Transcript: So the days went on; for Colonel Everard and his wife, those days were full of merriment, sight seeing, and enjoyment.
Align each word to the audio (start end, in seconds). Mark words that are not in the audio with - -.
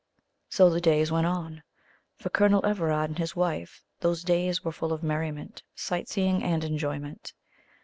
So 0.49 0.67
the 0.71 0.81
days 0.81 1.11
went 1.11 1.27
on; 1.27 1.61
for 2.17 2.29
Colonel 2.31 2.65
Everard 2.65 3.11
and 3.11 3.19
his 3.19 3.35
wife, 3.35 3.83
those 3.99 4.23
days 4.23 4.63
were 4.63 4.71
full 4.71 4.93
of 4.93 5.03
merriment, 5.03 5.61
sight 5.75 6.09
seeing, 6.09 6.41
and 6.41 6.63
enjoyment. 6.63 7.33